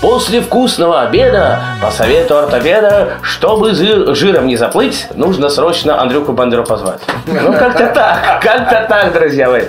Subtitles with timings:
[0.00, 6.62] После вкусного обеда, по совету ортопеда, чтобы жир- жиром не заплыть, нужно срочно Андрюху Бандеру
[6.64, 7.00] позвать.
[7.26, 9.62] Ну, как-то так, как-то так, друзья мои.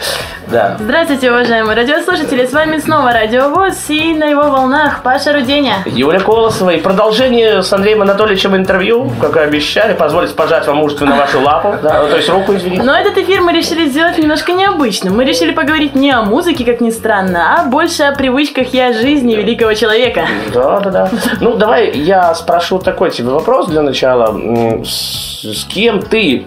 [0.47, 0.77] Да.
[0.79, 2.45] Здравствуйте, уважаемые радиослушатели!
[2.47, 5.75] С вами снова Радио ВОЗ и на его волнах Паша Руденя.
[5.85, 6.71] Юля Колосова.
[6.71, 11.75] И продолжение с Андреем Анатольевичем интервью, как и обещали, позволить пожать вам мужественно вашу лапу,
[11.83, 12.81] да, то есть руку, извините.
[12.81, 15.15] Но этот эфир мы решили сделать немножко необычным.
[15.15, 18.91] Мы решили поговорить не о музыке, как ни странно, а больше о привычках и о
[18.93, 20.18] жизни великого человека.
[20.53, 21.09] Да, да, да.
[21.41, 24.35] Ну, давай я спрошу такой тебе вопрос для начала.
[24.83, 26.45] С, с кем ты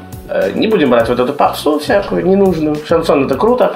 [0.55, 2.77] не будем брать вот эту попсу всякую ненужную.
[2.87, 3.75] Шансон это круто.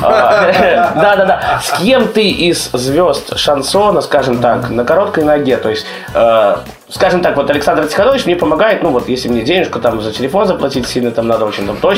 [0.00, 1.60] Да, да, да.
[1.62, 6.56] С кем ты из звезд шансона, скажем так, на короткой ноге, то есть э,
[6.90, 10.46] Скажем так, вот Александр Тиханович мне помогает, ну вот если мне денежку там за телефон
[10.46, 11.92] заплатить сильно там надо очень, там то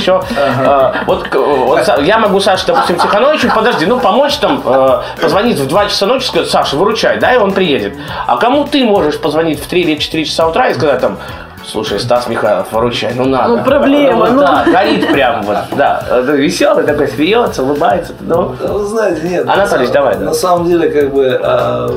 [1.07, 5.69] вот к- вот я могу Саше, допустим, Тихановичу, подожди, ну помочь там, э, позвонить в
[5.69, 7.95] 2 часа ночи, сказать, Саша, выручай, да, и он приедет.
[8.27, 11.19] А кому ты можешь позвонить в 3 или 4 часа утра и сказать там,
[11.65, 13.57] Слушай, Стас Михайлов, выручай, ну надо.
[13.57, 14.41] Ну, проблема, Вот ну.
[14.41, 16.23] Да, горит прям вот, да.
[16.35, 18.13] Веселый такой, смеется, улыбается.
[18.21, 19.49] Ну, Да, Вы знаете, нет.
[19.49, 20.25] Анатолий, на, давай, да.
[20.27, 21.89] На самом деле, как бы а,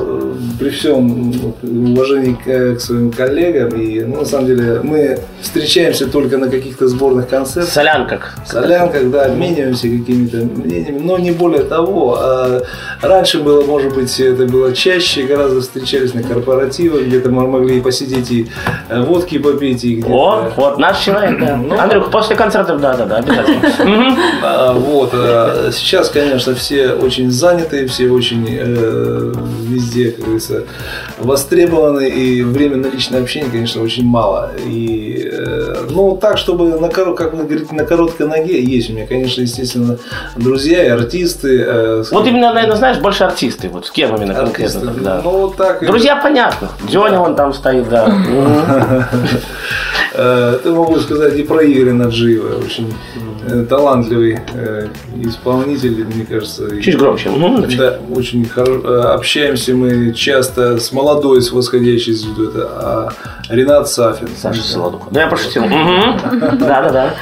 [0.58, 6.36] при всем уважении к, к своим коллегам, и ну, на самом деле мы встречаемся только
[6.36, 7.72] на каких-то сборных концертах.
[7.72, 8.34] солянках.
[8.46, 12.16] солянках, да, обмениваемся какими-то мнениями, но не более того.
[12.20, 12.60] А
[13.02, 18.30] раньше было, может быть, это было чаще, гораздо встречались на корпоративах, где-то мы могли посидеть
[18.30, 18.48] и
[18.88, 20.12] э, водки попить, и где-то...
[20.12, 21.56] О, вот наш человек, да.
[21.56, 21.78] Ну.
[21.78, 24.16] Андрюх, после концертов, да, да, да, обязательно.
[24.42, 25.10] А, Вот.
[25.14, 29.32] а, Сейчас, конечно, все очень заняты, все очень э,
[29.68, 30.64] везде, как говорится,
[31.18, 34.50] востребованы, и время на личное общение, конечно, очень мало.
[34.66, 39.06] И, э, ну, так, чтобы, на, как вы говорите, на короткой ноге есть у меня,
[39.06, 39.98] конечно, естественно,
[40.36, 41.64] друзья и артисты.
[41.66, 43.68] э, Вот именно, наверное, знаешь, больше артисты.
[43.68, 44.80] Вот с кем именно артисты.
[44.80, 45.20] конкретно?
[45.24, 45.84] Ну, вот так.
[45.84, 46.68] Друзья, понятно.
[46.88, 48.04] Дёня вон там стоит, да.
[50.12, 52.94] Это могу сказать и про Игоря Наджиева, очень
[53.48, 54.86] э, талантливый э,
[55.22, 56.80] исполнитель, мне кажется.
[56.80, 57.30] Чуть громче.
[57.30, 57.66] Мгм.
[57.76, 62.48] Да, очень хоро- э, общаемся мы часто с молодой, с восходящей звездой.
[62.48, 63.08] Это а,
[63.48, 64.28] Ренат Сафин.
[64.40, 65.08] Саша Солодух.
[65.10, 65.64] Да, я пошутил.
[65.68, 67.14] Да, да, да.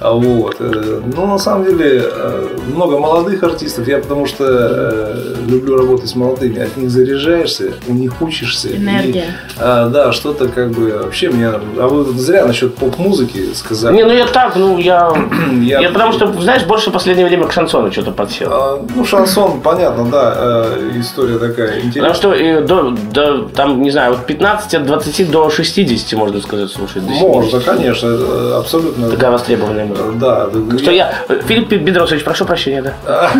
[0.00, 0.56] Вот.
[0.58, 3.86] э, Ну, на самом деле, э, много молодых артистов.
[3.88, 6.60] Я потому что э, люблю работать с молодыми.
[6.60, 8.68] От них заряжаешься, у них учишься.
[8.68, 9.26] И, Энергия.
[9.58, 11.54] а, да, что-то как бы вообще меня...
[11.78, 13.94] А вы зря насчет поп-музыки сказали.
[13.94, 15.12] Не, ну я так, ну я...
[15.62, 18.48] Я- Я потому что, знаешь, больше в последнее время к шансону что-то подсел.
[18.52, 22.14] А, Ну, шансон, понятно, да, э, история такая Потому интересная.
[22.14, 26.70] что э, до, до, там, не знаю, от 15, от 20 до 60, можно сказать,
[26.70, 27.02] слушать.
[27.06, 27.22] до 70.
[27.28, 29.10] Можно, конечно, абсолютно.
[29.10, 30.12] Такая востребованная музыка.
[30.14, 31.12] Да, да, Что я...
[31.28, 33.30] э, Филипп Бедросович, прошу прощения, да.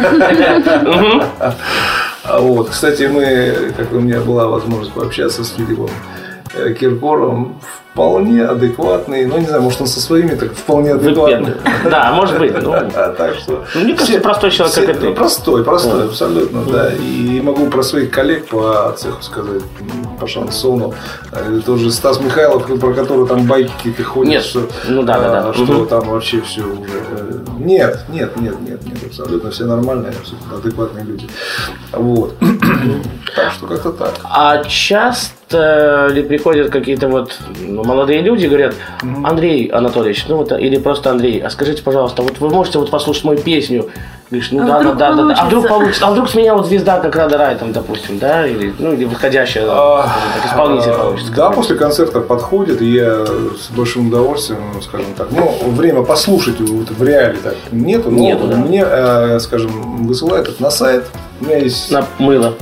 [2.26, 5.90] А Вот, кстати, мы, как у меня была возможность пообщаться с Филиппом
[6.56, 7.60] э, Киркоровым,
[7.92, 11.54] вполне адекватный, ну не знаю, может он со своими так вполне адекватный.
[11.88, 12.60] Да, может быть.
[12.62, 12.72] ну.
[12.94, 13.64] А, Так что.
[13.74, 15.12] Ну, мне кажется, простой человек, как ты.
[15.12, 16.92] Простой, простой, абсолютно, да.
[16.92, 19.62] И могу про своих коллег по цеху сказать,
[20.18, 20.94] по шансону.
[21.32, 24.30] Э, Тот же Стас Михайлов, про который там байки какие-то ходят.
[24.30, 25.48] Нет, что, ну да, да, да.
[25.50, 26.82] а, Что там вообще все уже.
[27.10, 31.28] э, Нет, нет, нет, нет, нет, абсолютно все нормальные, абсолютно адекватные люди.
[31.92, 32.34] Вот.
[33.34, 34.14] Так что как-то так.
[34.24, 38.74] А часто ли приходят какие-то вот ну, молодые люди и говорят,
[39.24, 43.24] Андрей Анатольевич, ну вот, или просто Андрей, а скажите, пожалуйста, вот вы можете вот послушать
[43.24, 43.88] мою песню?
[44.30, 45.34] Говоришь, ну А да, да, да, да, да.
[45.34, 46.06] А вдруг получится?
[46.06, 49.04] А вдруг с меня вот звезда, как Рада Рай, там, допустим, да, или, ну, или
[49.04, 51.32] выходящая, А, так, исполнитель а, получится.
[51.34, 56.58] Да, после концерта подходит, и я с большим удовольствием, ну, скажем так, ну, время послушать
[56.60, 58.56] вот в реале так нету, но Нету, да.
[58.56, 61.04] мне, э, скажем, высылают это на сайт,
[61.44, 62.54] у меня есть На мыло.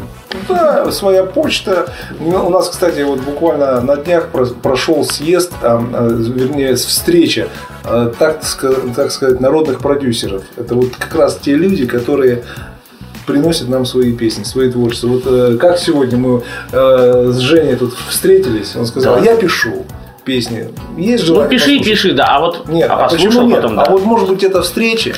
[0.48, 1.92] да, своя почта.
[2.20, 5.78] У нас, кстати, вот буквально на днях про- прошел съезд, а,
[6.18, 7.48] вернее, встреча,
[7.84, 8.40] а, так,
[8.96, 10.42] так сказать, народных продюсеров.
[10.56, 12.42] Это вот как раз те люди, которые
[13.26, 15.06] приносят нам свои песни, свои творчества.
[15.08, 16.42] Вот э, как сегодня мы
[16.72, 19.22] э, с Женей тут встретились, он сказал, Да.
[19.24, 19.84] я пишу
[20.24, 20.68] песни.
[20.96, 23.56] Есть Ну, желание пиши, послушать?» пиши, да, а вот Нет, а а почему нет?
[23.62, 23.82] потом, да.
[23.82, 25.14] А вот может быть эта встреча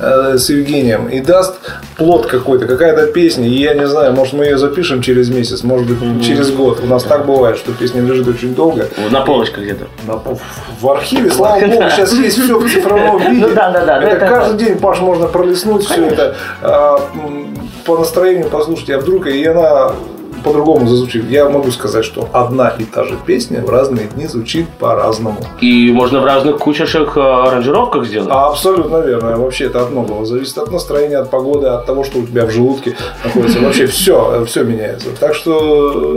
[0.00, 1.54] э, с Евгением и даст
[1.96, 5.86] плод какой-то, какая-то песня, и я не знаю, может мы ее запишем через месяц, может
[5.88, 6.80] быть через год.
[6.82, 8.88] У нас так бывает, что песня лежит очень долго.
[9.10, 9.86] На полочках где-то.
[10.06, 10.20] На-
[10.80, 13.46] В архиве, слава богу, сейчас есть все в цифровом виде.
[13.46, 17.00] Ну да, да, да, Это это каждый день, Паш, можно пролистнуть все это а,
[17.84, 19.92] по настроению послушать, а вдруг и она
[20.48, 21.30] по-другому зазвучит.
[21.30, 25.38] Я могу сказать, что одна и та же песня в разные дни звучит по-разному.
[25.60, 28.28] И можно в разных кучашек э, аранжировках сделать.
[28.30, 29.36] А, абсолютно верно.
[29.36, 30.58] Вообще это от многого зависит.
[30.58, 33.60] От настроения, от погоды, от того, что у тебя в желудке находится.
[33.60, 35.08] Вообще все, все меняется.
[35.20, 36.16] Так что э,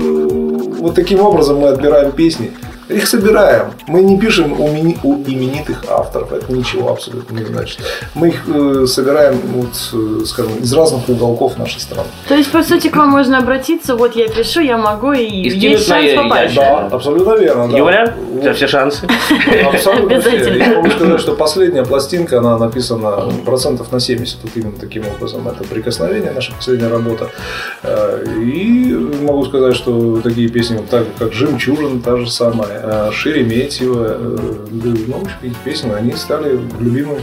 [0.80, 2.52] вот таким образом мы отбираем песни.
[2.92, 3.68] Их собираем.
[3.88, 6.32] Мы не пишем у, мини- у именитых авторов.
[6.34, 7.80] Это ничего абсолютно не значит.
[8.16, 12.08] Мы их э, собираем, вот, э, скажем, из разных уголков нашей страны.
[12.28, 15.50] То есть, по сути, к вам можно обратиться, вот я пишу, я могу, и, И
[15.50, 16.56] есть шанс я- попасть.
[16.56, 17.68] я- Да, абсолютно верно.
[17.70, 17.78] да.
[17.78, 19.08] Юля, у тебя все шансы.
[19.66, 20.30] Абсолютно все.
[20.30, 20.64] Обязательно.
[20.64, 25.48] Я могу сказать, что последняя пластинка, она написана процентов на 70, вот именно таким образом.
[25.48, 27.30] Это «Прикосновение», наша последняя работа.
[27.84, 33.12] Э, И могу сказать, что такие песни, вот так как «Жемчужин», та же самая, э,
[33.12, 34.38] «Шереметьево», э,
[34.72, 37.22] ну, эти песни, они стали любимыми.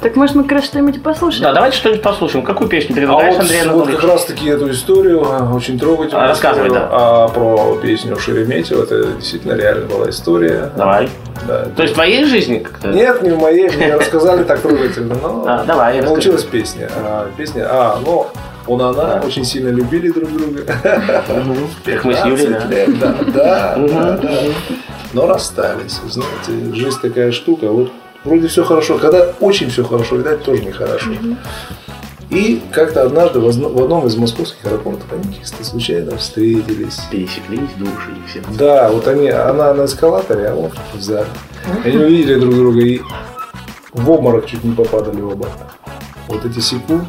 [0.00, 1.44] Так может мы как раз что-нибудь и послушаем?
[1.44, 2.44] Да, давайте что-нибудь послушаем.
[2.44, 6.24] Какую песню А предлагаешь, вот, Андрей вот как раз таки эту историю, э, очень трогательную
[6.24, 7.24] А, рассказывай, историю, да.
[7.24, 10.70] а про песню Шереметьево, это действительно реально была история.
[10.76, 11.08] Давай.
[11.46, 11.64] Да.
[11.76, 12.88] То есть в твоей жизни как-то?
[12.88, 16.88] Нет, не в моей, мне рассказали так трогательно, но А, давай, получилась песня.
[16.96, 18.26] А, песня, а, ну,
[18.66, 20.62] он и она очень сильно любили друг друга.
[21.84, 22.74] Как мы с Юлей, 15 да.
[22.74, 24.30] лет, да, да, да, да.
[25.14, 26.00] Но расстались.
[26.02, 27.68] Вы Знаете, жизнь такая штука.
[27.70, 27.90] Вот
[28.24, 28.98] вроде все хорошо.
[28.98, 31.10] Когда очень все хорошо, видать, тоже нехорошо.
[32.30, 36.98] И как-то однажды в одно- в одном из московских аэропортов они чисто случайно встретились.
[37.10, 38.42] Пересеклись души и все.
[38.58, 41.26] Да, вот они, она на эскалаторе, а он в зале.
[41.84, 43.00] Они увидели друг друга и
[43.92, 45.46] в обморок чуть не попадали оба.
[46.28, 47.06] Вот эти секунды,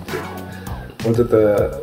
[1.03, 1.81] вот эта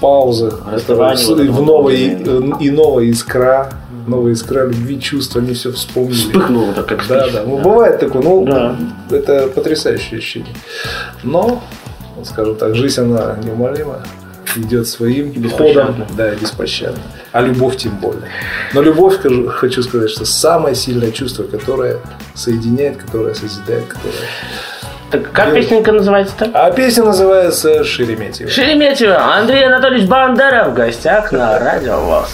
[0.00, 2.56] пауза, это в новой, мгновения.
[2.60, 3.72] и новая искра,
[4.06, 6.14] новая искра любви, чувства, они все вспомнили.
[6.14, 7.42] Вспыхнуло так, как Да, да.
[7.46, 8.76] Ну, бывает такое, ну, Да.
[9.10, 10.54] это потрясающее ощущение.
[11.22, 11.62] Но,
[12.24, 14.02] скажем так, жизнь, она неумолима,
[14.56, 15.92] идет своим беспощадно.
[15.92, 16.98] ходом, да, и беспощадно.
[17.32, 18.28] А любовь тем более.
[18.74, 21.98] Но любовь, скажу- хочу сказать, что самое сильное чувство, которое
[22.34, 24.14] соединяет, которое созидает, которое...
[25.10, 26.50] Так как песенка называется-то?
[26.54, 28.50] А песня называется «Шереметьево».
[28.50, 29.36] Шереметьево.
[29.36, 32.30] Андрей Анатольевич Бандера в гостях на Радио ВОЗ.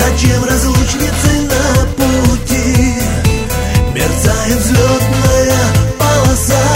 [0.00, 2.94] Зачем разлучницы на пути?
[3.94, 5.60] Мерцает взлетная
[5.98, 6.68] полоса.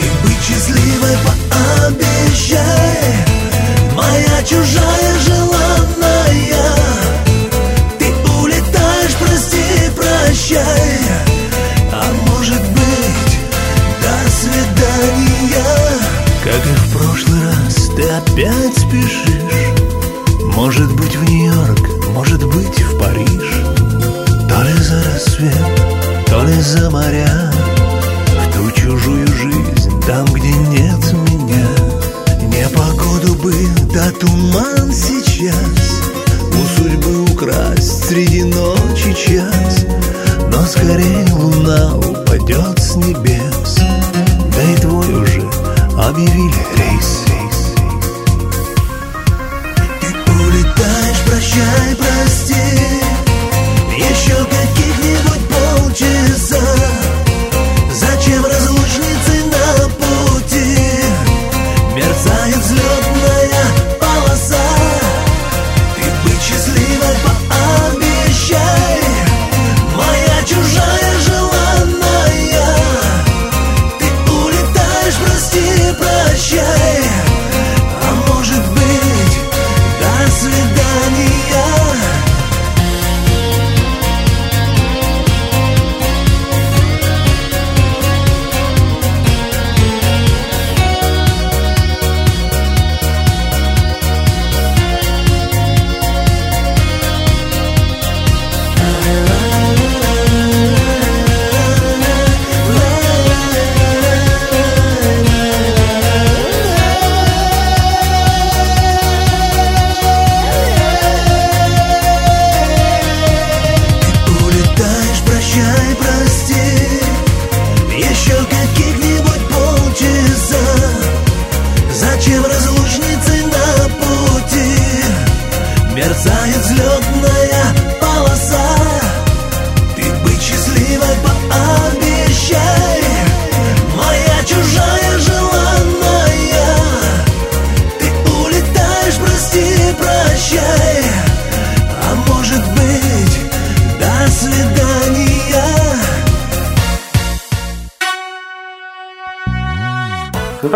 [0.00, 2.92] И быть счастливой пообещай
[3.94, 6.66] Моя чужая желанная.
[8.00, 8.06] Ты
[8.40, 9.62] улетаешь, прости,
[9.96, 10.98] прощай.
[11.92, 13.38] А может быть,
[14.02, 15.66] до свидания.
[16.42, 19.21] Как и в прошлый раз, ты опять спешишь
[34.24, 34.81] был, да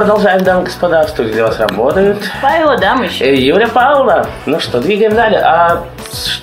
[0.06, 2.18] продолжаем, дамы и господа, в студии для вас работают.
[2.40, 3.20] Павел Адамыч.
[3.20, 4.24] Э, Юля Павловна.
[4.46, 5.40] Ну что, двигаем далее.
[5.40, 5.82] А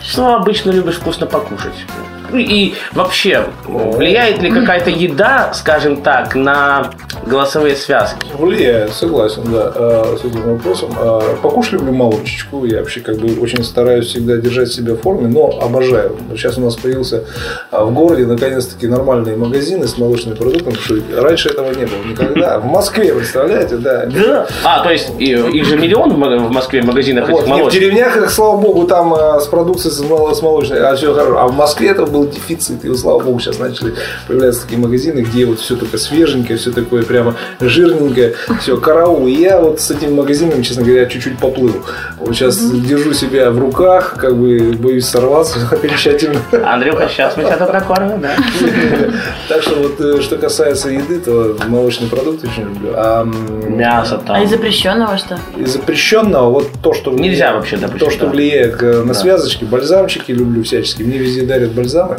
[0.04, 1.86] что обычно любишь вкусно покушать?
[2.34, 6.90] И вообще, влияет ли какая-то еда, скажем так, на
[7.26, 8.26] голосовые связки?
[8.38, 10.90] Влияет, согласен, да, э, с этим вопросом.
[11.00, 12.66] Э, Покушать люблю молочечку.
[12.66, 16.18] Я вообще как бы очень стараюсь всегда держать себя в форме, но обожаю.
[16.32, 17.24] Сейчас у нас появился
[17.72, 22.60] э, в городе наконец-таки нормальные магазины с молочными продуктами, что раньше этого не было никогда.
[22.60, 24.06] В Москве, представляете, да.
[24.06, 24.48] Да.
[24.64, 27.58] А, то есть их же миллион в Мо- в Москве магазинах Вот, этих не в
[27.58, 27.82] молочных.
[27.82, 31.38] деревнях, их, слава богу, там э, с продукцией с, мол- с молочной, а все хорошо.
[31.40, 32.84] А в Москве это был дефицит.
[32.86, 33.94] И, слава богу, сейчас начали
[34.28, 39.28] появляться такие магазины, где вот все только свеженькое, все такое прямо жирненькое, все, караул.
[39.28, 41.76] И я вот с этим магазином, честно говоря, чуть-чуть поплыл.
[42.18, 46.40] Вот сейчас держу себя в руках, как бы боюсь сорваться окончательно.
[46.66, 48.32] Андрюха, сейчас мы тебя тут накормим, да?
[49.48, 52.92] Так что вот, э, что касается еды, то молочные продукты очень люблю.
[52.96, 54.36] А Мясо там.
[54.36, 55.38] А из запрещенного что?
[55.58, 58.32] из запрещенного вот то, что Нельзя влияет- вообще, допустим, то, что да.
[58.32, 61.04] влияет э, на связочки, бальзамчики люблю всячески.
[61.04, 62.18] Мне везде дарят бальзамы.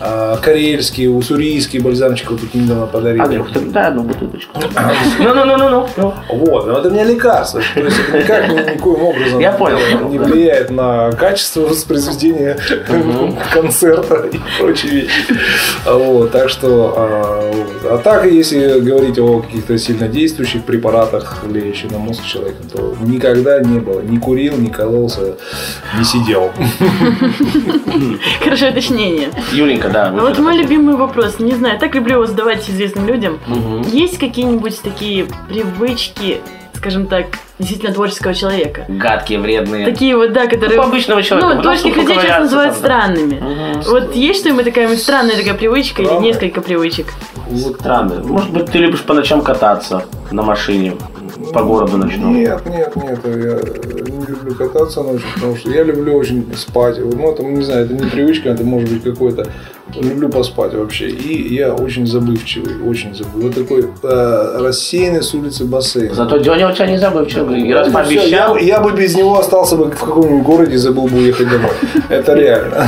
[0.00, 3.22] А, карельские, уссурийские бальзамчики вот тут недавно подарили.
[3.22, 3.60] Андрюх, ты
[4.32, 4.58] дай одну бутылочку.
[5.18, 6.14] Ну-ну-ну-ну-ну.
[6.30, 7.60] Вот, но это меня лекарство.
[7.74, 9.78] То есть это никак ни- никоим образом Я понял.
[10.08, 12.56] не влияет на качество воспроизведения
[13.52, 15.24] концерта и прочие вещи.
[15.86, 21.98] Вот, так что, а, а так, если говорить о каких-то сильно действующих препаратах, влияющих на
[21.98, 24.00] мозг человека, то никогда не было.
[24.00, 25.36] Не курил, не кололся,
[25.98, 26.50] не сидел.
[28.42, 29.30] Хорошее уточнение.
[29.52, 30.08] Юленька, да.
[30.08, 33.38] А вот мой любимый вопрос, не знаю, так люблю его задавать известным людям.
[33.86, 36.40] Есть какие-нибудь такие привычки,
[36.74, 37.26] скажем так,
[37.58, 38.84] действительно творческого человека?
[38.88, 39.84] Гадкие, вредные.
[39.84, 40.76] Такие вот, да, которые...
[40.76, 41.48] Ну, обычного человека.
[41.50, 42.86] Ну, Ну, творческих людей сейчас ковыряться называют там, да.
[42.88, 43.40] странными.
[43.40, 43.82] Мгм.
[43.82, 46.28] Вот есть что-нибудь такая странная такая привычка или Странная?
[46.28, 47.06] несколько привычек?
[47.48, 48.22] Вот Странно.
[48.24, 50.94] Может быть, ты любишь по ночам кататься на машине
[51.52, 52.34] по городу ночному?
[52.34, 56.98] Нет, нет, нет, я не люблю кататься ночью, потому что я люблю очень спать.
[56.98, 59.46] Ну, это, не знаю, это не привычка, это может быть какой-то...
[60.00, 61.10] Люблю поспать вообще.
[61.10, 63.42] И я очень забывчивый, очень забывчивый.
[63.44, 66.14] Вот такой э, рассеянный с улицы бассейн.
[66.14, 67.60] Зато Деня у тебя не забывчивый.
[67.60, 70.78] И раз Ну, пообещал, я, я бы без него остался бы в каком-нибудь городе и
[70.78, 71.72] забыл бы уехать домой.
[72.08, 72.86] Это реально.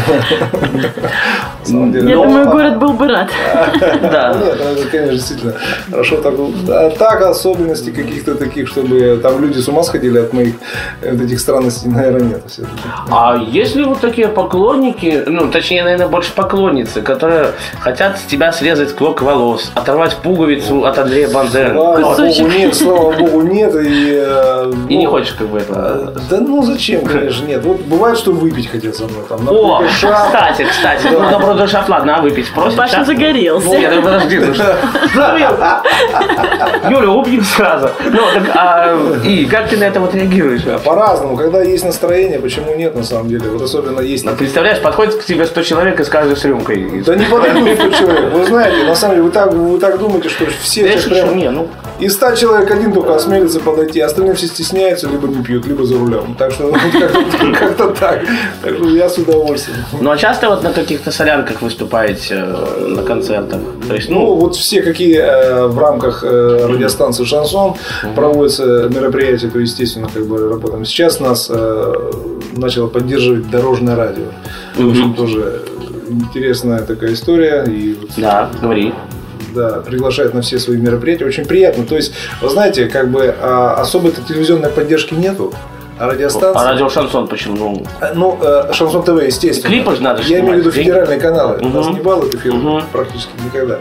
[1.66, 3.28] Я Но- думаю, город был бы рад.
[4.02, 4.38] да.
[4.42, 5.54] Нет, ну, это, конечно, действительно
[5.90, 6.34] хорошо так.
[6.68, 10.54] А так особенностей каких-то таких, чтобы там люди с ума сходили от моих
[11.02, 12.42] э, вот этих странностей, наверное, нет.
[12.46, 12.88] все-таки.
[13.10, 18.52] А есть ли вот такие поклонники, ну, точнее, наверное, больше поклонницы, которые хотят с тебя
[18.52, 21.74] срезать клок волос, оторвать пуговицу от Андрея Бандеры?
[21.74, 23.74] Слава богу, нет, слава богу, нет.
[23.74, 26.14] И, э, И ну, не хочешь как бы э, этого?
[26.30, 27.64] Да ну зачем, конечно, нет.
[27.64, 29.24] Вот бывает, что выпить хотят со мной.
[29.28, 32.76] Там, О, кстати, кстати, ну, добро душа, ладно, а выпить просит?
[32.76, 33.06] Паша щас?
[33.06, 33.68] загорелся.
[33.68, 34.76] Нет, ну подожди, ну что?
[36.90, 37.90] Юля, убью сразу.
[38.04, 40.62] Ну, так, а, и как ты на это вот реагируешь?
[40.84, 43.48] По-разному, когда есть настроение, почему нет, на самом деле.
[43.48, 44.24] Вот особенно есть...
[44.24, 47.02] Ну, представляешь, подходит к тебе 100 человек и с каждой с рюмкой.
[47.04, 48.32] Да не подойдут 100 человек.
[48.32, 51.36] Вы знаете, на самом деле, вы так, вы так думаете, что все Я прям...
[51.36, 51.68] не, ну,
[52.00, 55.84] Из 100 человек один только осмелится подойти, а остальные все стесняются, либо не пьют, либо
[55.84, 56.34] за рулем.
[56.36, 56.72] Так что ну,
[57.58, 58.24] как-то так.
[58.62, 59.78] Так что я с удовольствием.
[60.00, 63.60] ну а часто вот на каких-то солянках выступаете э, на концертах?
[63.86, 67.74] То есть, Ну, ну, вот все, какие э, в рамках э, радиостанции «Шансон»
[68.16, 70.84] проводятся мероприятия, то, естественно, как бы работаем.
[70.84, 71.50] Сейчас нас
[72.56, 74.24] начало поддерживать дорожное радио.
[74.76, 75.62] В общем, тоже
[76.08, 77.64] интересная такая история.
[77.64, 78.92] И вот да, говори.
[79.54, 81.24] Да, приглашает на все свои мероприятия.
[81.24, 81.84] Очень приятно.
[81.84, 85.52] То есть, вы знаете, как бы а, особой-то телевизионной поддержки нету.
[85.98, 86.60] А радиостанция...
[86.60, 87.56] А радио Шансон почему?
[87.56, 89.68] Ну, Ну, э, Шансон ТВ, естественно.
[89.72, 90.86] Клипы же надо Я имею в виду снимать.
[90.86, 91.58] федеральные каналы.
[91.62, 92.82] У нас не балуют эфир Мгм.
[92.92, 93.78] практически никогда.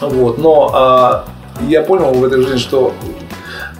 [0.00, 0.38] Вот.
[0.38, 1.24] Но а,
[1.68, 2.94] я понял в этой жизни, что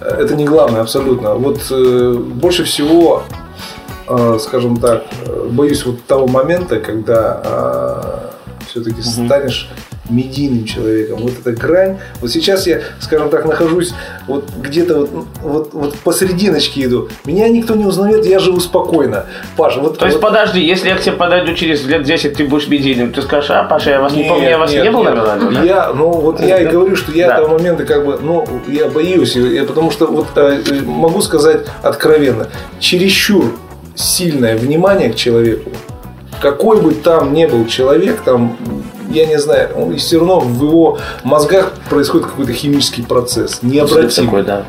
[0.01, 1.33] э, это не главное абсолютно.
[1.33, 3.23] Вот э, больше всего,
[4.07, 8.29] э, скажем так, э, боюсь вот того момента, когда
[8.69, 9.67] все-таки станешь
[10.11, 11.19] медийным человеком.
[11.21, 11.97] Вот эта грань.
[12.19, 13.93] Вот сейчас я, скажем так, нахожусь
[14.27, 17.09] вот где-то вот, вот, вот посерединочке иду.
[17.25, 19.25] Меня никто не узнает, я живу спокойно.
[19.57, 19.97] Паша, вот...
[19.97, 23.11] То есть, вот- подожди, если я к тебе подойду через лет 10, ты будешь медийным,
[23.13, 25.15] ты скажешь, а, Паша, я вас не Нет, помню, я вас нет, не был нет.
[25.15, 25.63] на радио, да?
[25.63, 27.33] Я, ну вот я и говорю, что я Да.
[27.37, 31.61] этого момента как бы, ну, я боюсь, я, потому что вот э, э, могу сказать
[31.83, 32.47] откровенно,
[32.79, 33.53] чересчур
[33.95, 35.69] сильное внимание к человеку,
[36.41, 38.57] какой бы там ни был человек, там,
[39.11, 44.43] я не знаю, он все равно в его мозгах происходит какой-то химический процесс, необратимый Такой,
[44.43, 44.65] да.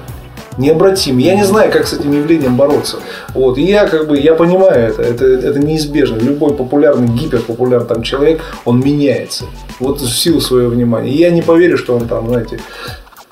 [0.59, 1.19] необратим.
[1.19, 2.99] Я не знаю, как с этим явлением бороться.
[3.35, 3.59] Вот.
[3.59, 6.17] И я как бы, я понимаю это, это, это неизбежно.
[6.17, 9.45] Любой популярный, гиперпопулярный там человек, он меняется.
[9.81, 11.11] Вот в силу своего внимания.
[11.11, 12.61] И я не поверю, что он там, знаете,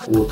[0.07, 0.31] вот,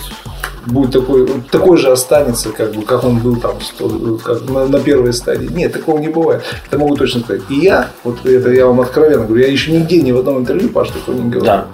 [0.73, 4.79] будет такой, такой же останется, как бы, как он был там сто- как на, на
[4.81, 5.49] первой стадии.
[5.53, 6.43] Нет, такого не бывает.
[6.67, 7.43] Это могу точно сказать.
[7.51, 10.69] И я, вот это я вам откровенно говорю, я еще нигде ни в одном интервью,
[10.71, 11.45] Паш, такого не говорил.
[11.45, 11.67] Да.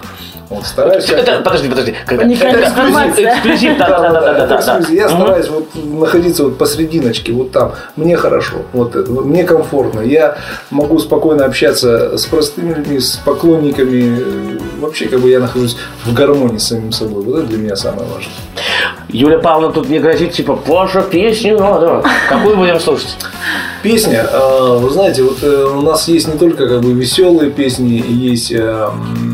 [0.49, 1.09] Вот, стараюсь.
[1.09, 1.95] Это, подожди, подожди.
[2.09, 3.33] Уникальная это информация.
[3.33, 4.59] Эксклюзив, да, да, да, да, да, да, да.
[4.59, 4.89] эксклюзив.
[4.91, 7.73] Я стараюсь вот находиться вот посрединочке, вот там.
[7.95, 10.01] Мне хорошо, вот это, мне комфортно.
[10.01, 10.37] Я
[10.69, 14.59] могу спокойно общаться с простыми людьми, с поклонниками.
[14.79, 17.23] Вообще, как бы я нахожусь в гармонии с самим собой.
[17.23, 18.33] Вот это для меня самое важное.
[19.09, 22.03] Юлия Павловна тут не грозит, типа, ваша песню надо.
[22.29, 23.15] Какую будем слушать?
[23.81, 28.03] Песня, э, вы знаете, вот э, у нас есть не только как бы веселые песни,
[28.07, 29.24] есть э, м,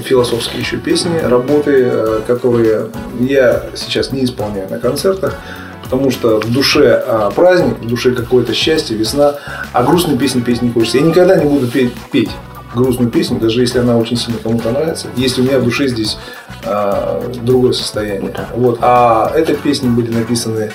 [0.00, 2.88] философские еще песни, работы, э, которые
[3.20, 5.38] я сейчас не исполняю на концертах,
[5.82, 9.36] потому что в душе а, праздник, в душе какое-то счастье, весна,
[9.72, 10.98] а грустные песни петь не хочется.
[10.98, 12.30] Я никогда не буду петь, петь
[12.74, 16.18] грустную песню, даже если она очень сильно кому-то нравится, если у меня в душе здесь
[16.64, 18.34] а, другое состояние.
[18.54, 18.78] Вот.
[18.82, 20.72] А эти песни были написаны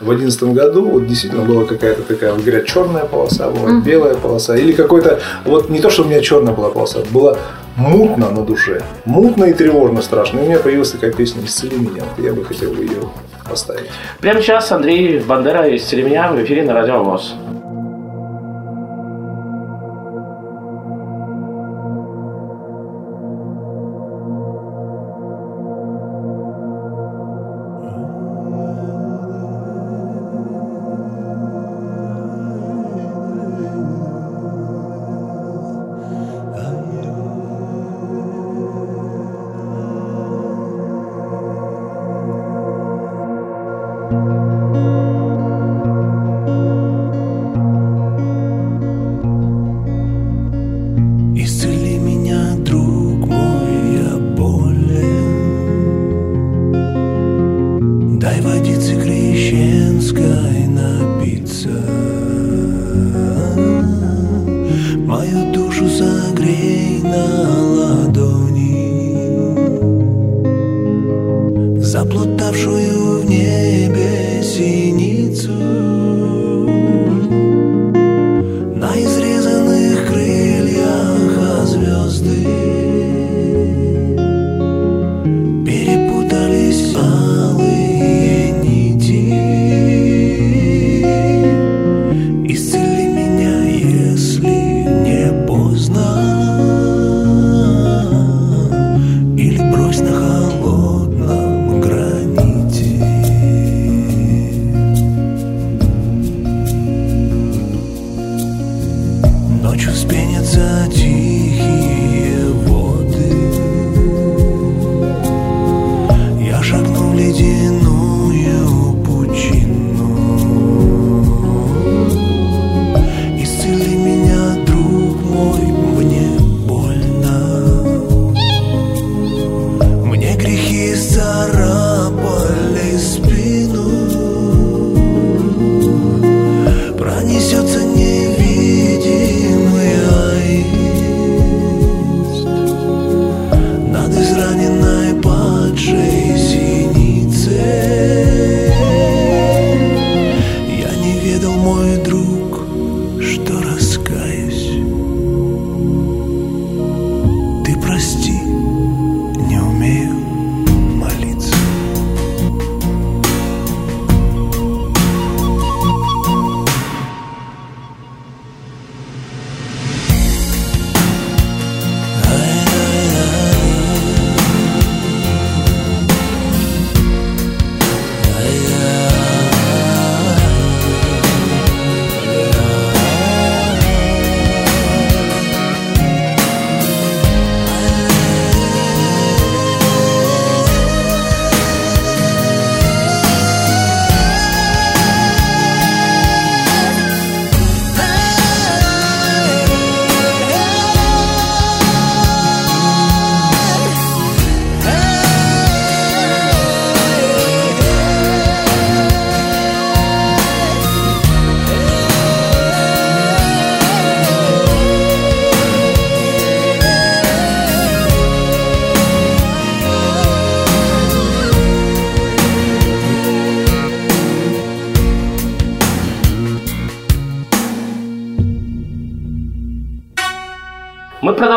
[0.00, 4.56] в одиннадцатом году, вот действительно была какая-то такая, вот говорят, черная полоса, была белая полоса,
[4.56, 7.38] или какой-то, вот не то, что у меня черная была полоса, было
[7.76, 10.38] мутно на душе, мутно и тревожно страшно.
[10.38, 13.10] И у меня появилась такая песня «Исцели меня», я бы хотел бы ее
[13.48, 13.86] поставить.
[14.20, 17.34] Прямо сейчас Андрей Бандера из Теремня в эфире на Радио ВОЗ.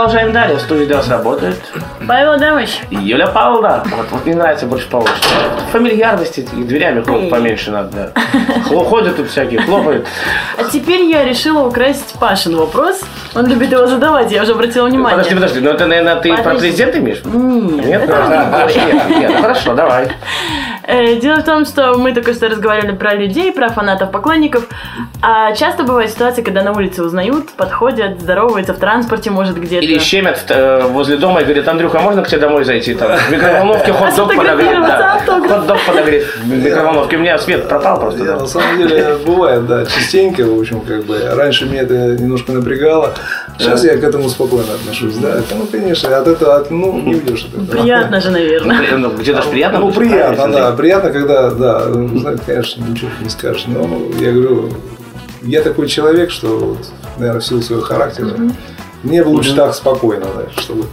[0.10, 0.58] Продолжаем далее.
[0.58, 1.56] В студии для вас работает
[2.08, 3.84] Павел Адамович, Юля Павловна.
[3.86, 5.13] Вот, вот мне нравится больше Павловна.
[5.72, 8.12] Фамильярности и дверями хлопать поменьше надо.
[8.15, 8.63] Да.
[8.89, 10.08] Ходят тут всякие, хлопают.
[10.58, 13.02] а теперь я решила украсть Пашин вопрос.
[13.36, 15.17] Он любит его задавать, я уже обратила внимание.
[15.17, 16.60] Подожди, подожди, ну это, наверное, ты про Подожди.
[16.62, 17.22] президента имеешь?
[17.26, 18.04] Нет, Нет?
[18.04, 20.08] это А, нет, нет, хорошо, давай.
[20.89, 24.67] Э, Дело в том, что мы только что разговаривали про людей, про фанатов, поклонников.
[25.21, 29.86] А часто бывают ситуации, когда на улице узнают, подходят, здороваются в транспорте, может где-то.
[29.86, 32.95] Или щемят э, возле дома и говорят, Андрюха, а можно к тебе домой зайти?
[32.95, 34.71] Там, в микроволновке хот-дог подогреть.
[34.82, 35.21] Да.
[35.28, 37.17] Хот-дог подогреть в микроволновке.
[37.17, 38.23] У меня свет пропал просто.
[38.23, 38.39] Я, да.
[38.39, 41.19] на самом деле бывает, да, частенько, в общем, как бы.
[41.36, 43.13] Раньше меня это немножко напрягало.
[43.60, 45.38] Сейчас я к этому спокойно отношусь, да.
[45.38, 47.82] Это, ну, конечно, от этого, от- ну, не уйдешь от этого.
[47.82, 48.80] Приятно же, наверное.
[48.80, 49.80] При- ну, Где-то же приятно.
[49.80, 50.71] Ну, приятно, да.
[50.79, 53.65] Приятно, когда, да, ну, знаете, конечно, ничего не скажешь.
[53.67, 54.69] Но я говорю,
[55.41, 56.87] я такой человек, что, вот,
[57.17, 58.37] наверное, в силу своего характера,
[59.03, 60.85] мне бы лучше так спокойно, да, чтобы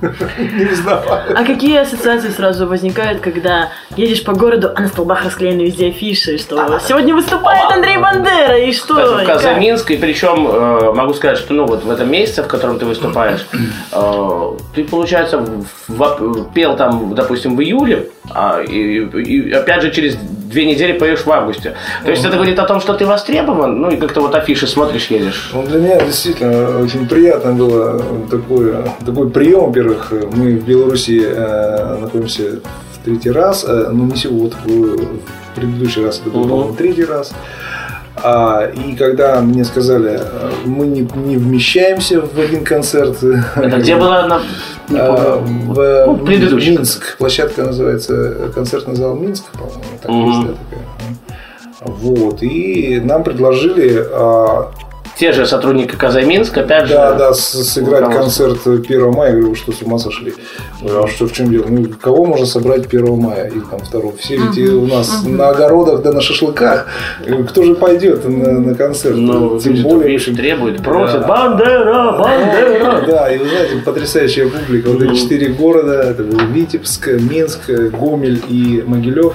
[0.00, 1.02] не знаю.
[1.34, 6.38] А какие ассоциации сразу возникают, когда едешь по городу, а на столбах расклеены везде афиши,
[6.38, 8.94] что сегодня выступает Андрей Бандера, и что?
[8.94, 9.26] Кстати, в?
[9.26, 12.86] Казаминск, и причем э, могу сказать, что ну вот в этом месяце, в котором ты
[12.86, 13.46] выступаешь,
[13.92, 15.44] э, ты, получается,
[16.54, 20.16] пел там, допустим, в июле, а, и опять же через
[20.50, 21.74] две недели поешь в августе.
[22.04, 25.06] То есть это говорит о том, что ты востребован, ну и как-то вот афиши смотришь,
[25.06, 25.50] едешь.
[25.54, 28.74] Ну, для меня действительно очень приятно было такой,
[29.06, 29.66] такой прием.
[29.66, 32.60] Во-первых, мы в Беларуси э, находимся
[32.92, 37.04] в третий раз, э, но не сегодня, в, в предыдущий раз это был, по-моему, третий
[37.04, 37.32] раз.
[38.16, 40.20] А, и когда мне сказали,
[40.64, 43.22] мы не, не вмещаемся в один концерт.
[43.22, 44.40] Это где было на...
[44.88, 46.76] не А, в Ну, предыдущий.
[46.76, 47.16] Минск.
[47.18, 49.82] Площадка называется концертный зал Минск, по-моему.
[50.02, 51.96] Так есть, да, такая.
[51.98, 52.42] Вот.
[52.42, 54.70] И нам предложили а,
[55.20, 56.94] Те же сотрудники Казаминска, опять же.
[56.94, 58.46] да, да, с- сыграть руководство.
[58.54, 59.32] концерт 1 мая.
[59.34, 60.32] Я говорю, что, с ума сошли?
[60.82, 61.66] А что, в чем дело?
[61.68, 64.12] Ну, кого можно собрать 1 мая или там 2?
[64.18, 66.86] Все ведь и у нас на огородах да на шашлыках.
[67.50, 69.16] Кто же пойдет на, на концерт?
[69.18, 71.20] Ну, Тем люди, более, видишь, требуют, просят.
[71.20, 71.28] Да.
[71.28, 73.04] Бандера, Бандера.
[73.06, 74.88] Да, и вы знаете, потрясающая публика.
[74.88, 79.34] Вот эти четыре города, это был Витебск, Минск, Гомель и Могилев.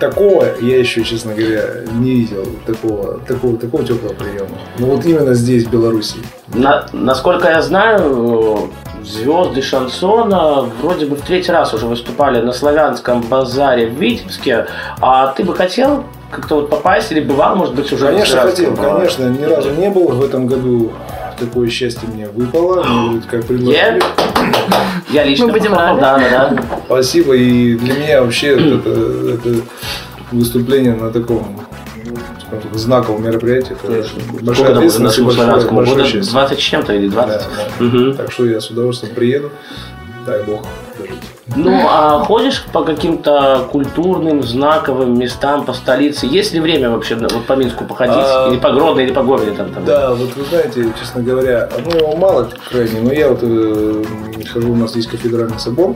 [0.00, 1.62] Такого я еще, честно говоря,
[1.94, 4.48] не видел, такого, такого, такого теплого приема.
[4.78, 6.16] Ну вот именно здесь, в Беларуси.
[6.52, 8.68] На- насколько я знаю,
[9.02, 14.66] звезды шансона вроде бы в третий раз уже выступали на славянском базаре в Витебске.
[15.00, 18.92] А ты бы хотел как-то вот попасть или бывал, может быть, уже Конечно, хотел, базаре?
[18.98, 20.08] конечно, ни разу не был.
[20.08, 20.92] В этом году
[21.40, 22.82] такое счастье мне выпало.
[22.88, 24.02] Мне как предложили.
[25.10, 26.00] Я лично Мы будем рады.
[26.00, 26.62] да, да, да.
[26.86, 27.34] Спасибо.
[27.34, 29.60] И для меня вообще это, это
[30.32, 31.60] выступление на таком
[32.50, 33.72] так, знаковом мероприятии.
[33.72, 36.08] Это большая Сколько там ответственность нашему большое, славянскому большое года?
[36.10, 36.32] счастье.
[36.32, 37.28] 20 с чем-то или 20?
[37.28, 37.84] Да, да.
[37.84, 38.14] Мгм.
[38.14, 39.50] Так что я с удовольствием приеду.
[40.26, 40.66] Дай бог
[40.98, 41.14] дожить.
[41.54, 46.26] Ну, а ходишь по каким-то культурным, знаковым местам по столице?
[46.26, 48.16] Есть ли время вообще ну, вот по Минску походить?
[48.16, 49.70] А, или по Гродно, или по Гомелю там?
[49.70, 49.84] там?
[49.84, 54.04] Да, вот вы знаете, честно говоря, ну его мало крайне, но я вот э,
[54.52, 55.94] хожу, у нас есть кафедральный собор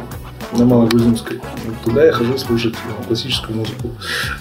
[0.53, 1.41] на Малогрузинской.
[1.67, 3.91] Вот Туда я хожу слушать ну, классическую музыку.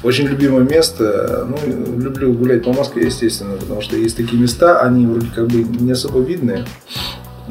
[0.04, 1.48] Очень любимое место.
[1.48, 5.64] Ну, люблю гулять по Москве, естественно, потому что есть такие места, они вроде как бы
[5.64, 6.66] не особо видные,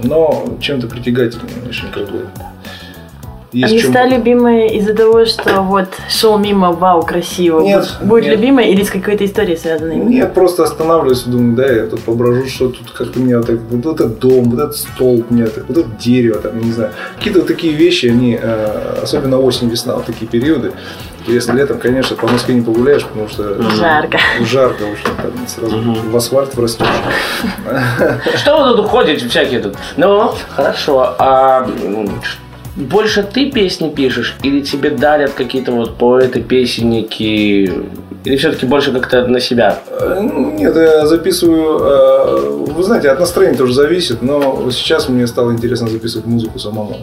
[0.03, 2.27] но чем-то притягательные, очень как бы.
[3.52, 7.61] Есть А в чем- любимые из-за того, что вот шел мимо, вау, красиво.
[7.61, 8.32] Нет, Будет- Будет нет.
[8.38, 9.96] любимая или с какой-то историей связанной?
[9.96, 13.87] Нет, просто останавливаюсь и думаю, да, я тут поброжу, что тут как-то вот, так, вот
[13.94, 16.90] этот дом, вот этот столб мне, так, вот это дерево, там, я не знаю.
[17.16, 20.72] Какие-то вот такие вещи, они, э, особенно осень, весна, вот такие периоды.
[21.26, 24.18] Если летом, конечно, по Москве не погуляешь, потому что Жарко.
[24.40, 25.78] жарко, в общем, там сразу
[26.11, 26.87] в асфальт врастешь.
[28.37, 29.74] Что вы тут ходите всякие тут?
[29.96, 31.14] Ну, хорошо.
[31.18, 31.66] А
[32.79, 37.71] больше ты песни пишешь или тебе дарят какие-то вот поэты, песенники?
[38.25, 39.81] Или все-таки больше как-то на себя?
[39.91, 45.53] Э, Нет, я записываю, э, вы знаете, от настроения тоже зависит, но сейчас мне стало
[45.53, 46.97] интересно записывать музыку самому.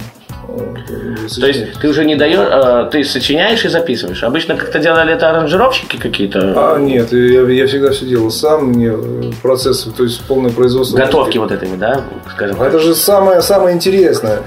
[0.48, 4.24] Э, То есть ты уже не даешь, а, ты сочиняешь и записываешь.
[4.24, 6.54] Обычно как-то делали это аранжировщики какие-то?
[6.56, 10.98] А, нет, я, я всегда все делал сам, мне э, процесс, то есть полное производство.
[10.98, 14.42] Готовки вот этими, да, скажем Это же самое, самое интересное.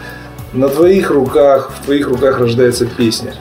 [0.52, 3.34] На твоих руках, в твоих руках рождается песня.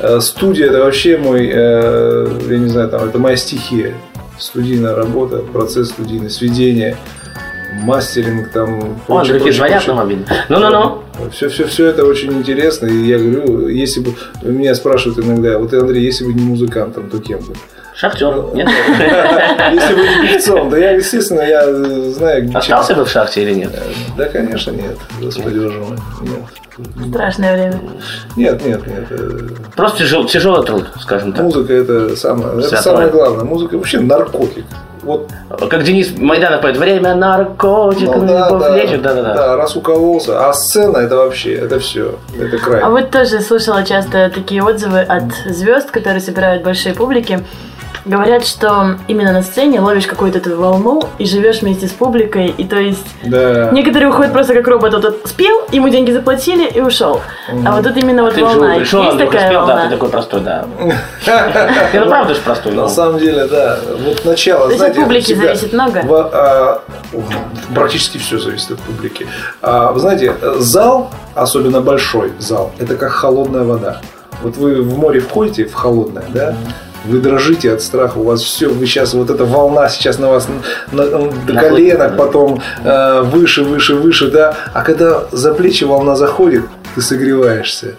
[0.00, 3.94] Э, Студия это вообще мой, э, я не знаю, там, это моя стихия.
[4.38, 6.96] Студийная работа, процесс студийный, сведение,
[7.82, 9.00] мастеринг, там.
[9.06, 10.26] Прочее, другие прочее, звонят на мобильный.
[10.48, 11.02] Ну-ну-ну.
[11.32, 12.86] Все, все, все это очень интересно.
[12.86, 17.18] И я говорю, если бы меня спрашивают иногда, вот Андрей, если бы не музыкантом, то
[17.18, 17.54] кем бы?
[17.98, 18.32] Шахтер.
[18.54, 18.68] Нет?
[19.72, 23.42] Если вы не певцом, да я, естественно, я э, знаю, где- Остался бы в шахте
[23.42, 23.72] или нет?
[24.16, 24.96] Да, конечно, нет.
[25.20, 25.98] Господи, боже мой.
[26.22, 27.08] Нет.
[27.10, 27.80] Страшное время.
[28.36, 29.04] Нет, нет, нет.
[29.10, 31.42] э, Просто тяжел- тяжелый труд, скажем так.
[31.42, 33.44] Музыка это самое, это самое главное.
[33.44, 34.64] Музыка вообще наркотик.
[35.02, 35.28] Вот,
[35.70, 39.34] Как Денис Майданов поет, время наркотик, ну, да, да, лечит, да-да-да.
[39.34, 40.48] да, раз укололся.
[40.48, 42.80] А сцена это вообще, это все, это край.
[42.80, 47.40] А вот тоже слышала часто такие отзывы от звезд, которые собирают большие публики.
[48.08, 52.46] Говорят, что именно на сцене ловишь какую-то эту волну и живешь вместе с публикой.
[52.46, 53.68] И то есть Да.
[53.70, 54.94] некоторые уходят просто как робот.
[54.94, 57.20] Вот он спел, ему деньги заплатили и ушел.
[57.66, 58.72] А вот тут именно вот Ты волна.
[58.72, 59.84] же пришел, Есть Андрюха такая спел, да, волна.
[59.84, 60.64] ты такой простой, да.
[61.92, 62.72] Ты ну правда же простой.
[62.72, 62.88] На ну.
[62.88, 63.78] самом деле, да.
[64.02, 66.02] Вот начало, То есть знаете, от публики зависит много?
[66.32, 66.80] а,
[67.74, 69.26] практически все зависит от публики.
[69.60, 74.00] А, вы знаете, зал, особенно большой зал, это как холодная вода.
[74.42, 76.54] Вот вы в море входите, в холодное, да?
[77.04, 80.48] Вы дрожите от страха, у вас все, вы сейчас, вот эта волна сейчас на вас
[80.92, 84.56] на- на- до коленок, потом э, выше, выше, выше, да.
[84.74, 87.94] А когда за плечи волна заходит, ты согреваешься.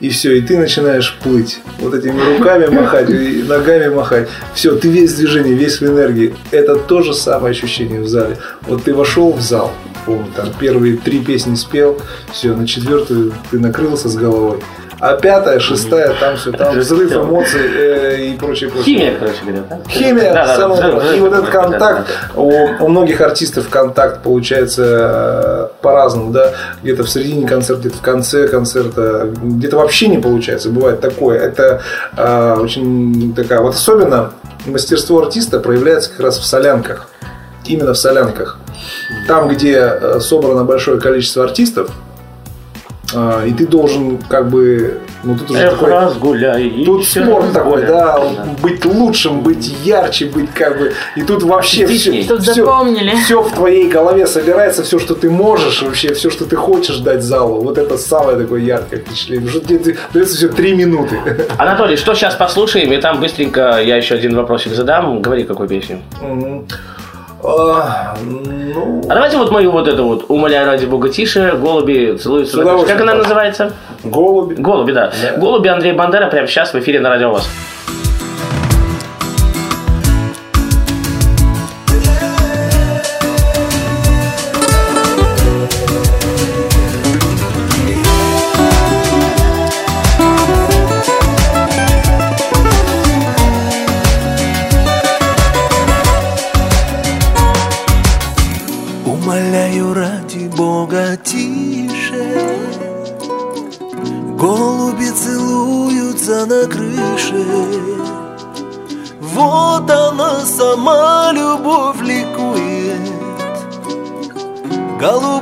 [0.00, 1.60] И все, и ты начинаешь плыть.
[1.78, 4.28] Вот этими руками махать, и ногами махать.
[4.52, 6.34] Все, ты весь в движении, весь в энергии.
[6.50, 8.36] Это то же самое ощущение в зале.
[8.62, 9.72] Вот ты вошел в зал,
[10.04, 11.98] помню, там первые три песни спел,
[12.32, 14.58] все, на четвертую ты накрылся с головой.
[15.04, 18.96] А пятая, шестая, там все, там взрыв эмоций э, и прочее, прочее.
[18.96, 19.78] Химия, короче говоря, да?
[19.86, 22.88] Химия, Да, да, самое да, да, И вот да, этот да, контакт, да, у, у
[22.88, 29.28] многих артистов контакт получается э, по-разному, да, где-то в середине концерта, где-то в конце концерта,
[29.42, 31.38] где-то вообще не получается, бывает такое.
[31.38, 31.82] Это
[32.16, 34.30] э, очень такая, вот особенно
[34.64, 37.10] мастерство артиста проявляется как раз в солянках,
[37.66, 38.56] именно в солянках.
[39.28, 41.90] Там, где э, собрано большое количество артистов,
[43.46, 46.82] и ты должен как бы, ну тут уже Эх, такой раз гуляй.
[46.84, 47.88] Тут спорт такой, гуляй.
[47.88, 50.92] да, быть лучшим, быть ярче, быть как бы.
[51.16, 52.22] И тут вообще все.
[52.22, 53.14] Чтоб запомнили.
[53.24, 57.22] все в твоей голове собирается, все, что ты можешь, вообще все, что ты хочешь дать
[57.22, 57.60] залу.
[57.62, 59.48] Вот это самое такое яркое впечатление.
[59.48, 61.18] Что тебе дается все три минуты.
[61.58, 65.22] Анатолий, что сейчас послушаем, и там быстренько я еще один вопросик задам.
[65.22, 66.00] Говори, какую песню.
[66.20, 66.66] Мгм.
[67.44, 72.64] А, Ну, А давайте вот мою вот эту вот «Умоляю ради бога тише», «Голуби целуются».
[72.86, 73.72] Как она называется?
[74.02, 74.54] голуби.
[74.54, 75.12] «Голуби», да.
[75.22, 75.36] Да.
[75.38, 77.48] «Голуби» Андрей Бандера прямо сейчас в эфире на радио «Вас».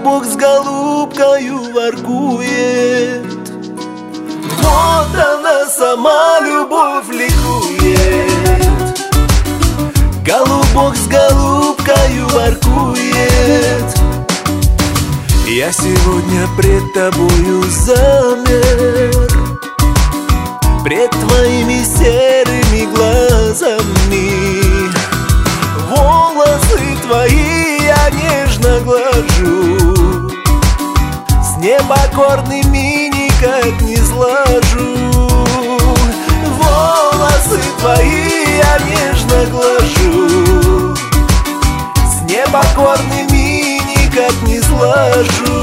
[0.02, 3.24] Голубок с голубкою воркует.
[4.60, 8.98] Вот она сама любовь ликует.
[10.24, 14.00] Голубок с голубкою воркует.
[15.46, 19.28] Я сегодня пред тобою замер.
[20.82, 24.30] Пред твоими серыми глазами.
[25.88, 29.91] Волосы твои я нежно глажу
[31.62, 35.28] непокорными никак не сложу.
[36.58, 40.94] Волосы твои я нежно глажу.
[42.04, 45.61] С непокорными никак не сложу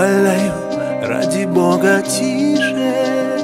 [0.00, 0.54] Умоляю,
[1.02, 3.36] ради Бога, тише.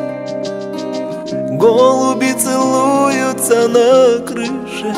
[1.51, 4.95] Голуби целуются на крыше.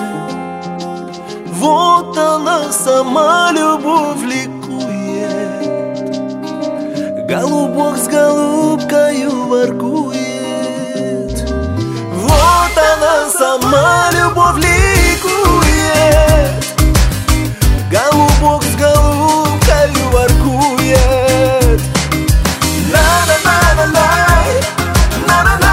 [1.54, 5.66] Вот она сама любовь ликует.
[7.26, 10.14] Голубок с голубкою воркует.
[12.12, 16.06] Вот она сама любовь ликует.
[17.90, 21.27] Голубок с голубкою воркует
[23.86, 25.67] na na na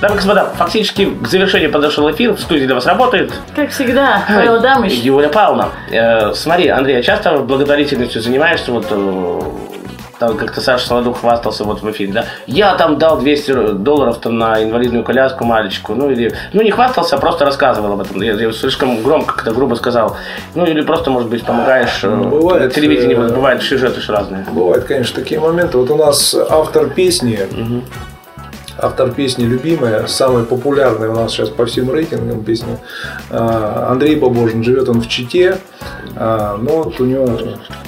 [0.00, 2.32] Дамы и господа, фактически к завершению подошел эфир.
[2.34, 4.92] В студии для вас работает Как всегда, Павел Дамыч.
[4.92, 5.70] Юля Павловна.
[5.90, 8.72] Э, смотри, Андрей, а часто благотворительностью занимаешься?
[8.72, 9.40] Вот э,
[10.18, 12.24] там как-то Саша Солодух хвастался вот в эфире, да?
[12.46, 15.94] Я там дал 200 долларов там на инвалидную коляску мальчику.
[15.94, 18.20] Ну, или, ну не хвастался, а просто рассказывал об этом.
[18.20, 20.18] Я, я слишком громко, как-то грубо сказал.
[20.54, 22.00] Ну, или просто, может быть, помогаешь.
[22.04, 24.44] э, Ну, бывает, Телевидение, э, вот бывают сюжеты ж разные.
[24.52, 25.78] Бывают, конечно, такие моменты.
[25.78, 27.38] Вот у нас автор песни,
[28.78, 32.78] автор песни любимая, самая популярная у нас сейчас по всем рейтингам песни,
[33.30, 34.62] а, Андрей Бабожин.
[34.62, 35.58] Живет он в Чите,
[36.14, 37.38] а, но вот у него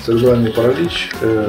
[0.05, 1.11] церебральный паралич.
[1.21, 1.49] э,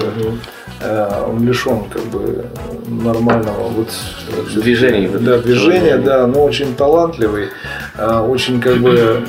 [0.81, 2.45] э, Он лишен как бы
[2.87, 3.89] нормального вот
[4.29, 5.07] э, Движений.
[5.07, 7.49] Да, движения, да, но очень талантливый,
[7.97, 9.23] а, очень как бы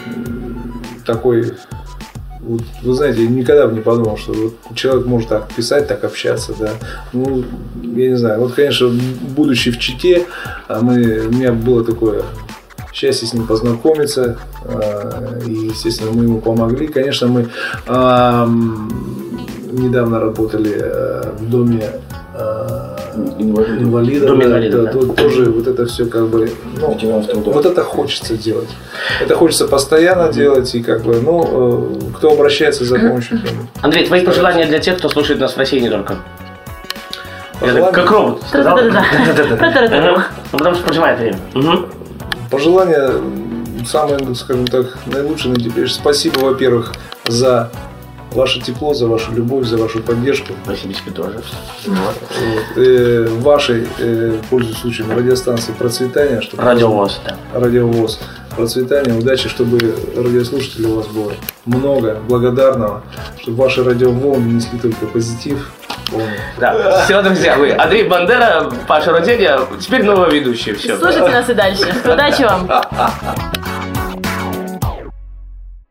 [1.05, 1.55] такой
[2.51, 6.05] вот, вы знаете, я никогда бы не подумал, что вот человек может так писать, так
[6.05, 6.71] общаться, да.
[7.13, 7.45] Ну,
[7.83, 8.41] я не знаю.
[8.41, 8.91] Вот, конечно,
[9.37, 10.27] будучи в Чите,
[10.69, 12.23] а мы, у меня было такое
[12.93, 14.39] счастье с ним познакомиться.
[14.65, 16.87] а, И, естественно, мы ему помогли.
[16.89, 17.49] Конечно, мы
[19.73, 21.85] недавно работали э, в доме
[23.14, 24.29] инвалидов.
[24.29, 24.99] Доме да, инвалидов, да, да.
[24.99, 26.96] тут тоже вот это все как бы, ну,
[27.46, 28.68] вот это хочется делать.
[29.20, 33.40] Это хочется постоянно делать и как бы, ну, э, кто обращается за помощью.
[33.83, 36.16] Андрей, твои пожелания для тех, кто слушает нас в России не только.
[37.61, 37.92] Пожелания?
[37.92, 38.79] как робот сказал.
[38.79, 38.96] Мгм.
[40.53, 41.38] Ну, потому что поджимает время.
[42.51, 45.88] Пожелания м, самое, ну, скажем так, наилучшее на теперь.
[45.88, 46.92] Спасибо, во-первых,
[47.29, 47.70] за
[48.33, 50.53] ваше тепло, за вашу любовь, за вашу поддержку.
[50.64, 51.43] Спасибо тебе тоже.
[51.87, 57.37] Вот, э, вашей, э, пользуясь случаем, радиостанции процветания, чтобы Радиовоз, да.
[57.59, 58.21] радиовоз
[58.57, 59.79] процветания, удачи, чтобы
[60.16, 61.33] радиослушателей у вас было
[61.64, 63.03] много, благодарного,
[63.40, 65.73] чтобы ваши радиоволны несли только позитив.
[66.59, 67.03] Да.
[67.05, 70.75] Все, друзья, вы Андрей Бандера, Паша Роденя, теперь новые ведущие.
[70.75, 70.97] Все.
[70.97, 71.87] Слушайте нас и дальше.
[72.05, 72.69] Удачи вам.